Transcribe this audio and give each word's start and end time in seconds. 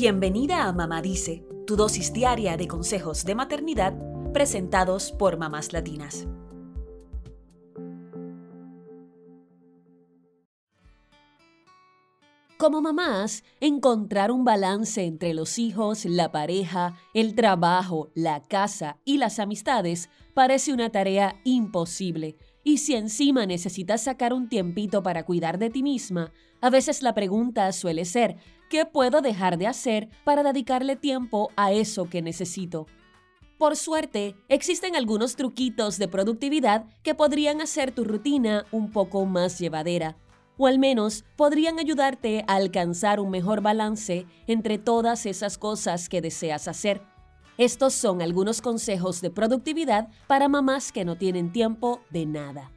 Bienvenida 0.00 0.68
a 0.68 0.72
Mamá 0.72 1.02
Dice, 1.02 1.44
tu 1.66 1.74
dosis 1.74 2.12
diaria 2.12 2.56
de 2.56 2.68
consejos 2.68 3.24
de 3.24 3.34
maternidad 3.34 3.94
presentados 4.32 5.10
por 5.10 5.38
mamás 5.38 5.72
latinas. 5.72 6.28
Como 12.58 12.80
mamás, 12.80 13.42
encontrar 13.58 14.30
un 14.30 14.44
balance 14.44 15.04
entre 15.04 15.34
los 15.34 15.58
hijos, 15.58 16.04
la 16.04 16.30
pareja, 16.30 16.94
el 17.12 17.34
trabajo, 17.34 18.12
la 18.14 18.40
casa 18.40 18.98
y 19.04 19.18
las 19.18 19.40
amistades 19.40 20.10
parece 20.32 20.72
una 20.72 20.90
tarea 20.90 21.40
imposible. 21.42 22.36
Y 22.62 22.78
si 22.78 22.94
encima 22.94 23.46
necesitas 23.46 24.04
sacar 24.04 24.32
un 24.32 24.48
tiempito 24.48 25.02
para 25.02 25.24
cuidar 25.24 25.58
de 25.58 25.70
ti 25.70 25.82
misma, 25.82 26.32
a 26.60 26.70
veces 26.70 27.02
la 27.02 27.14
pregunta 27.14 27.70
suele 27.72 28.04
ser, 28.04 28.36
¿qué 28.68 28.84
puedo 28.84 29.20
dejar 29.20 29.58
de 29.58 29.66
hacer 29.66 30.08
para 30.24 30.42
dedicarle 30.42 30.96
tiempo 30.96 31.50
a 31.56 31.72
eso 31.72 32.08
que 32.08 32.22
necesito? 32.22 32.86
Por 33.58 33.76
suerte, 33.76 34.36
existen 34.48 34.94
algunos 34.94 35.36
truquitos 35.36 35.98
de 35.98 36.08
productividad 36.08 36.86
que 37.02 37.14
podrían 37.14 37.60
hacer 37.60 37.92
tu 37.92 38.04
rutina 38.04 38.66
un 38.70 38.92
poco 38.92 39.24
más 39.26 39.58
llevadera 39.58 40.16
o 40.58 40.66
al 40.66 40.78
menos 40.78 41.24
podrían 41.36 41.78
ayudarte 41.78 42.44
a 42.46 42.56
alcanzar 42.56 43.20
un 43.20 43.30
mejor 43.30 43.62
balance 43.62 44.26
entre 44.46 44.76
todas 44.76 45.24
esas 45.24 45.56
cosas 45.56 46.08
que 46.08 46.20
deseas 46.20 46.68
hacer. 46.68 47.00
Estos 47.56 47.94
son 47.94 48.20
algunos 48.20 48.60
consejos 48.60 49.20
de 49.20 49.30
productividad 49.30 50.08
para 50.26 50.48
mamás 50.48 50.92
que 50.92 51.04
no 51.04 51.16
tienen 51.16 51.52
tiempo 51.52 52.00
de 52.10 52.26
nada. 52.26 52.70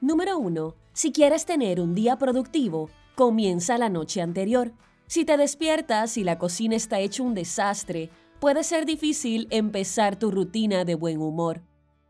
Número 0.00 0.38
1. 0.38 0.81
Si 0.94 1.10
quieres 1.10 1.46
tener 1.46 1.80
un 1.80 1.94
día 1.94 2.16
productivo, 2.16 2.90
comienza 3.14 3.78
la 3.78 3.88
noche 3.88 4.20
anterior. 4.20 4.72
Si 5.06 5.24
te 5.24 5.38
despiertas 5.38 6.18
y 6.18 6.24
la 6.24 6.38
cocina 6.38 6.76
está 6.76 7.00
hecha 7.00 7.22
un 7.22 7.34
desastre, 7.34 8.10
puede 8.40 8.62
ser 8.62 8.84
difícil 8.84 9.48
empezar 9.50 10.18
tu 10.18 10.30
rutina 10.30 10.84
de 10.84 10.94
buen 10.94 11.22
humor. 11.22 11.62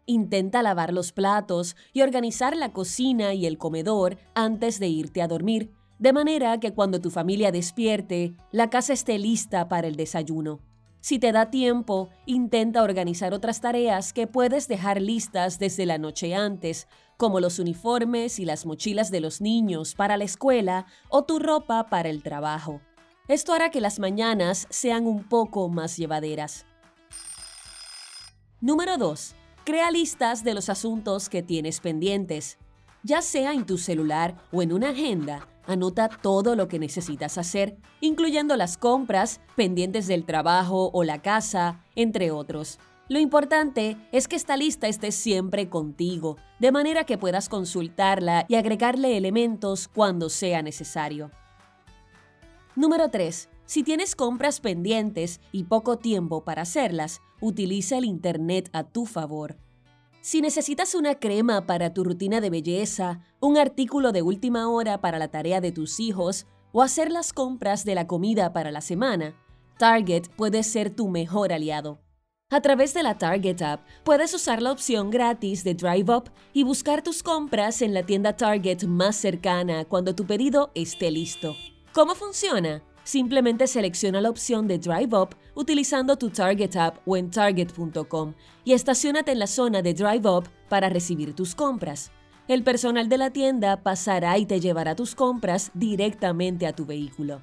Intenta 0.07 0.63
lavar 0.63 0.93
los 0.93 1.13
platos 1.13 1.77
y 1.93 2.03
organizar 2.03 2.57
la 2.57 2.73
cocina 2.73 3.35
y 3.35 3.47
el 3.47 3.57
comedor 3.57 4.19
antes 4.35 4.81
de 4.81 4.89
irte 4.89 5.23
a 5.23 5.29
dormir, 5.29 5.71
de 6.01 6.13
manera 6.13 6.59
que 6.59 6.75
cuando 6.75 7.01
tu 7.01 7.11
familia 7.11 7.53
despierte, 7.53 8.35
la 8.51 8.69
casa 8.69 8.95
esté 8.95 9.17
lista 9.21 9.69
para 9.69 9.87
el 9.87 9.95
desayuno. 9.95 10.59
Si 11.03 11.19
te 11.19 11.33
da 11.33 11.51
tiempo, 11.51 12.11
intenta 12.27 12.81
organizar 12.81 13.35
otras 13.35 13.61
tareas 13.61 14.13
que 14.13 14.29
puedes 14.29 14.69
dejar 14.69 15.03
listas 15.03 15.59
desde 15.59 15.85
la 15.85 15.99
noche 15.99 16.37
antes, 16.37 16.87
como 17.17 17.41
los 17.41 17.59
uniformes 17.59 18.39
y 18.39 18.45
las 18.45 18.67
mochilas 18.67 19.11
de 19.11 19.21
los 19.21 19.41
niños 19.41 19.97
para 19.97 20.17
la 20.17 20.23
escuela 20.23 20.87
o 21.09 21.25
tu 21.25 21.41
ropa 21.41 21.89
para 21.89 22.09
el 22.09 22.23
trabajo. 22.23 22.81
Esto 23.27 23.53
hará 23.53 23.73
que 23.73 23.81
las 23.81 23.99
mañanas 23.99 24.69
sean 24.71 25.09
un 25.09 25.25
poco 25.25 25.69
más 25.69 25.97
llevaderas. 25.97 26.67
Número 28.61 28.97
2. 28.97 29.35
Crea 29.65 29.91
listas 29.91 30.45
de 30.45 30.55
los 30.55 30.69
asuntos 30.69 31.29
que 31.29 31.43
tienes 31.43 31.81
pendientes. 31.81 32.59
Ya 33.05 33.21
sea 33.21 33.53
en 33.53 33.67
tu 33.67 33.79
celular 33.79 34.37
o 34.53 34.63
en 34.63 34.73
una 34.73 34.91
agenda, 34.91 35.49
anota 35.67 36.09
todo 36.09 36.55
lo 36.55 36.69
que 36.69 36.79
necesitas 36.79 37.37
hacer, 37.37 37.77
incluyendo 38.01 38.57
las 38.57 38.77
compras, 38.77 39.41
pendientes 39.57 40.07
del 40.07 40.25
trabajo 40.25 40.91
o 40.93 41.03
la 41.03 41.21
casa, 41.21 41.85
entre 41.97 42.31
otros. 42.31 42.79
Lo 43.09 43.19
importante 43.19 43.97
es 44.13 44.29
que 44.29 44.37
esta 44.37 44.57
lista 44.57 44.87
esté 44.87 45.11
siempre 45.11 45.69
contigo, 45.69 46.37
de 46.61 46.71
manera 46.71 47.05
que 47.05 47.19
puedas 47.19 47.49
consultarla 47.49 48.47
y 48.49 48.55
agregarle 48.55 49.17
elementos 49.17 49.89
cuando 49.89 50.31
sea 50.31 50.63
necesario. 50.63 51.33
Número 52.77 53.09
3. 53.09 53.49
Si 53.67 53.83
tienes 53.83 54.15
compras 54.15 54.61
pendientes 54.61 55.41
y 55.51 55.65
poco 55.65 55.99
tiempo 55.99 56.45
para 56.45 56.63
hacerlas, 56.63 57.21
utiliza 57.41 57.99
el 57.99 58.05
Internet 58.05 58.71
a 58.73 58.85
tu 58.85 59.07
favor. 59.07 59.57
Si 60.23 60.41
necesitas 60.41 60.95
una 60.95 61.17
crema 61.17 61.67
para 61.67 61.93
tu 61.93 62.05
rutina 62.05 62.41
de 62.41 62.49
belleza, 62.49 63.19
un 63.41 63.59
artículo 63.59 64.13
de 64.13 64.23
última 64.23 64.69
hora 64.71 65.01
para 65.01 65.19
la 65.19 65.27
tarea 65.27 65.61
de 65.61 65.73
tus 65.73 65.99
hijos 65.99 66.47
o 66.71 66.83
hacer 66.83 67.11
las 67.11 67.33
compras 67.33 67.85
de 67.85 67.97
la 67.97 68.07
comida 68.07 68.53
para 68.53 68.71
la 68.71 68.83
semana, 68.83 69.35
Target 69.79 70.29
puede 70.37 70.63
ser 70.63 70.95
tu 70.95 71.09
mejor 71.09 71.53
aliado. 71.53 71.99
A 72.51 72.61
través 72.61 72.95
de 72.95 73.03
la 73.03 73.19
Target 73.19 73.63
app, 73.63 73.81
puedes 74.05 74.33
usar 74.33 74.63
la 74.63 74.71
opción 74.71 75.11
gratis 75.11 75.65
de 75.65 75.75
Drive 75.75 76.15
Up 76.15 76.31
y 76.53 76.63
buscar 76.63 77.03
tus 77.03 77.25
compras 77.25 77.83
en 77.83 77.93
la 77.93 78.05
tienda 78.05 78.37
Target 78.37 78.85
más 78.85 79.17
cercana 79.17 79.87
cuando 79.87 80.15
tu 80.15 80.25
pedido 80.25 80.71
esté 80.77 81.11
listo. 81.11 81.57
¿Cómo 81.93 82.15
funciona? 82.15 82.81
Simplemente 83.05 83.67
selecciona 83.67 84.21
la 84.21 84.31
opción 84.31 84.69
de 84.69 84.79
Drive 84.79 85.17
Up 85.17 85.37
utilizando 85.55 86.17
tu 86.17 86.31
Target 86.31 86.77
app 86.77 86.99
o 87.07 87.17
en 87.17 87.31
target.com 87.31 88.35
y 88.65 88.73
estacionate 88.73 89.33
en 89.33 89.39
la 89.41 89.47
zona 89.47 89.83
de 89.83 89.95
Drive 89.95 90.29
Up 90.29 90.49
para 90.69 90.89
recibir 90.89 91.35
tus 91.35 91.55
compras. 91.55 92.13
El 92.49 92.63
personal 92.63 93.09
de 93.09 93.19
la 93.19 93.31
tienda 93.31 93.83
pasará 93.83 94.39
y 94.39 94.47
te 94.47 94.61
llevará 94.61 94.95
tus 94.95 95.15
compras 95.15 95.71
directamente 95.75 96.67
a 96.67 96.73
tu 96.73 96.87
vehículo. 96.87 97.41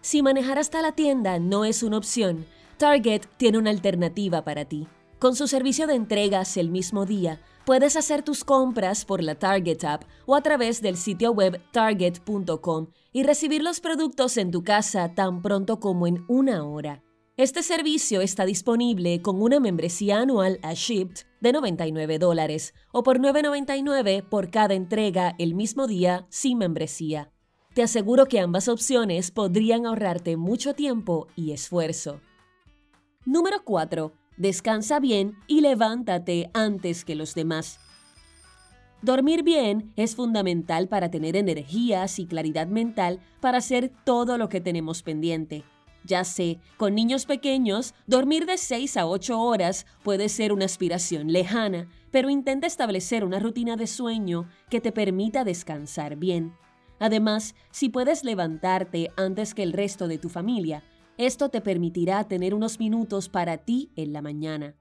Si 0.00 0.22
manejar 0.22 0.58
hasta 0.58 0.82
la 0.82 0.92
tienda 0.92 1.38
no 1.38 1.64
es 1.64 1.82
una 1.82 1.98
opción, 1.98 2.46
Target 2.76 3.22
tiene 3.36 3.58
una 3.58 3.70
alternativa 3.70 4.44
para 4.44 4.64
ti. 4.64 4.86
Con 5.18 5.34
su 5.34 5.48
servicio 5.48 5.88
de 5.88 5.94
entregas 5.94 6.56
el 6.56 6.70
mismo 6.70 7.04
día, 7.04 7.40
puedes 7.66 7.96
hacer 7.96 8.22
tus 8.22 8.44
compras 8.44 9.04
por 9.04 9.20
la 9.20 9.34
Target 9.34 9.82
app 9.82 10.04
o 10.26 10.36
a 10.36 10.42
través 10.42 10.80
del 10.80 10.96
sitio 10.96 11.32
web 11.32 11.60
target.com 11.72 12.86
y 13.12 13.24
recibir 13.24 13.64
los 13.64 13.80
productos 13.80 14.36
en 14.36 14.52
tu 14.52 14.62
casa 14.62 15.12
tan 15.16 15.42
pronto 15.42 15.80
como 15.80 16.06
en 16.06 16.24
una 16.28 16.64
hora. 16.64 17.02
Este 17.36 17.64
servicio 17.64 18.20
está 18.20 18.44
disponible 18.44 19.20
con 19.20 19.42
una 19.42 19.58
membresía 19.58 20.20
anual 20.20 20.60
a 20.62 20.74
Shipped 20.74 21.24
de 21.40 21.52
99 21.52 22.20
dólares 22.20 22.72
o 22.92 23.02
por 23.02 23.18
9.99 23.18 24.22
por 24.22 24.52
cada 24.52 24.74
entrega 24.74 25.34
el 25.38 25.56
mismo 25.56 25.88
día 25.88 26.28
sin 26.30 26.58
membresía. 26.58 27.32
Te 27.74 27.82
aseguro 27.82 28.26
que 28.26 28.38
ambas 28.38 28.68
opciones 28.68 29.32
podrían 29.32 29.84
ahorrarte 29.84 30.36
mucho 30.36 30.74
tiempo 30.74 31.26
y 31.34 31.50
esfuerzo. 31.50 32.20
Número 33.24 33.64
4. 33.64 34.12
Descansa 34.38 35.00
bien 35.00 35.36
y 35.48 35.60
levántate 35.60 36.48
antes 36.54 37.04
que 37.04 37.16
los 37.16 37.34
demás. 37.34 37.80
Dormir 39.02 39.42
bien 39.42 39.92
es 39.96 40.14
fundamental 40.14 40.88
para 40.88 41.10
tener 41.10 41.36
energías 41.36 42.20
y 42.20 42.26
claridad 42.26 42.68
mental 42.68 43.20
para 43.40 43.58
hacer 43.58 43.92
todo 44.04 44.38
lo 44.38 44.48
que 44.48 44.60
tenemos 44.60 45.02
pendiente. 45.02 45.64
Ya 46.04 46.22
sé, 46.22 46.60
con 46.76 46.94
niños 46.94 47.26
pequeños, 47.26 47.94
dormir 48.06 48.46
de 48.46 48.58
6 48.58 48.96
a 48.96 49.06
8 49.06 49.40
horas 49.40 49.86
puede 50.04 50.28
ser 50.28 50.52
una 50.52 50.66
aspiración 50.66 51.32
lejana, 51.32 51.88
pero 52.12 52.30
intenta 52.30 52.66
establecer 52.66 53.24
una 53.24 53.40
rutina 53.40 53.76
de 53.76 53.88
sueño 53.88 54.48
que 54.70 54.80
te 54.80 54.92
permita 54.92 55.44
descansar 55.44 56.16
bien. 56.16 56.54
Además, 57.00 57.54
si 57.70 57.88
puedes 57.88 58.24
levantarte 58.24 59.10
antes 59.16 59.54
que 59.54 59.64
el 59.64 59.72
resto 59.72 60.08
de 60.08 60.18
tu 60.18 60.28
familia, 60.28 60.82
esto 61.18 61.50
te 61.50 61.60
permitirá 61.60 62.24
tener 62.24 62.54
unos 62.54 62.78
minutos 62.78 63.28
para 63.28 63.58
ti 63.58 63.90
en 63.96 64.14
la 64.14 64.22
mañana. 64.22 64.74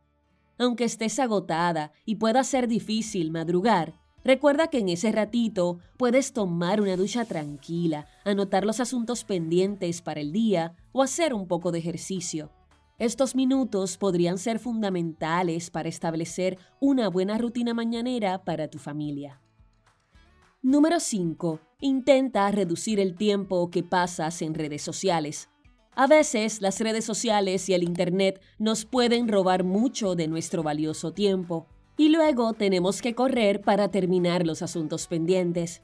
Aunque 0.58 0.86
estés 0.86 1.20
agotada 1.20 1.92
y 2.06 2.16
pueda 2.16 2.44
ser 2.44 2.68
difícil 2.68 3.32
madrugar, 3.32 3.94
Recuerda 4.28 4.68
que 4.68 4.80
en 4.80 4.90
ese 4.90 5.10
ratito 5.14 5.80
puedes 5.96 6.34
tomar 6.34 6.82
una 6.82 6.98
ducha 6.98 7.24
tranquila, 7.24 8.08
anotar 8.26 8.66
los 8.66 8.82
asuntos 8.82 9.24
pendientes 9.24 10.02
para 10.02 10.20
el 10.20 10.34
día 10.34 10.76
o 10.92 11.02
hacer 11.02 11.34
un 11.34 11.48
poco 11.48 11.72
de 11.72 11.80
ejercicio. 11.80 12.52
Estos 13.00 13.36
minutos 13.36 13.98
podrían 13.98 14.38
ser 14.38 14.60
fundamentales 14.60 15.70
para 15.70 15.88
establecer 15.88 16.58
una 16.82 17.08
buena 17.10 17.38
rutina 17.38 17.74
mañanera 17.74 18.44
para 18.44 18.68
tu 18.68 18.80
familia. 18.80 19.40
Número 20.62 21.00
5. 21.00 21.62
Intenta 21.80 22.52
reducir 22.52 23.00
el 23.00 23.16
tiempo 23.16 23.70
que 23.70 23.82
pasas 23.82 24.42
en 24.42 24.56
redes 24.56 24.82
sociales. 24.82 25.48
A 26.00 26.06
veces 26.06 26.62
las 26.62 26.80
redes 26.80 27.06
sociales 27.06 27.68
y 27.70 27.74
el 27.74 27.82
Internet 27.82 28.40
nos 28.60 28.86
pueden 28.86 29.28
robar 29.28 29.64
mucho 29.64 30.14
de 30.14 30.28
nuestro 30.28 30.62
valioso 30.62 31.12
tiempo 31.12 31.66
y 31.98 32.10
luego 32.10 32.54
tenemos 32.54 33.02
que 33.02 33.16
correr 33.16 33.62
para 33.62 33.90
terminar 33.90 34.46
los 34.46 34.62
asuntos 34.62 35.08
pendientes. 35.08 35.82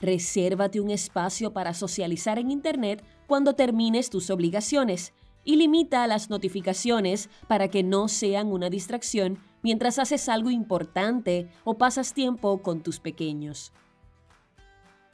Resérvate 0.00 0.80
un 0.80 0.90
espacio 0.90 1.52
para 1.52 1.74
socializar 1.74 2.38
en 2.38 2.52
Internet 2.52 3.02
cuando 3.26 3.54
termines 3.54 4.10
tus 4.10 4.30
obligaciones 4.30 5.12
y 5.42 5.56
limita 5.56 6.06
las 6.06 6.30
notificaciones 6.30 7.28
para 7.48 7.66
que 7.66 7.82
no 7.82 8.06
sean 8.06 8.52
una 8.52 8.70
distracción 8.70 9.40
mientras 9.64 9.98
haces 9.98 10.28
algo 10.28 10.50
importante 10.50 11.48
o 11.64 11.76
pasas 11.78 12.14
tiempo 12.14 12.62
con 12.62 12.84
tus 12.84 13.00
pequeños. 13.00 13.72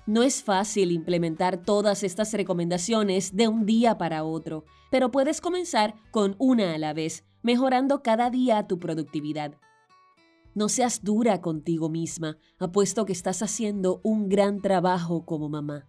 No 0.06 0.22
es 0.22 0.42
fácil 0.42 0.92
implementar 0.92 1.56
todas 1.56 2.02
estas 2.02 2.32
recomendaciones 2.34 3.34
de 3.34 3.48
un 3.48 3.64
día 3.64 3.96
para 3.96 4.22
otro, 4.24 4.64
pero 4.90 5.10
puedes 5.10 5.40
comenzar 5.40 5.94
con 6.10 6.36
una 6.38 6.74
a 6.74 6.78
la 6.78 6.92
vez, 6.92 7.24
mejorando 7.42 8.02
cada 8.02 8.28
día 8.28 8.66
tu 8.66 8.78
productividad. 8.78 9.54
No 10.54 10.68
seas 10.68 11.02
dura 11.02 11.40
contigo 11.40 11.88
misma, 11.88 12.36
apuesto 12.58 13.06
que 13.06 13.14
estás 13.14 13.42
haciendo 13.42 14.00
un 14.04 14.28
gran 14.28 14.60
trabajo 14.60 15.24
como 15.24 15.48
mamá. 15.48 15.88